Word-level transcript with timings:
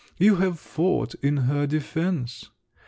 You 0.17 0.37
have 0.37 0.57
fought 0.57 1.13
in 1.21 1.37
her 1.37 1.67
defence. 1.67 2.49